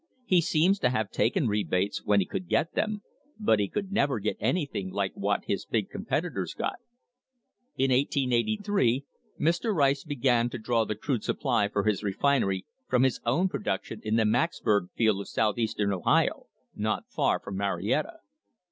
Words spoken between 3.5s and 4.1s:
he could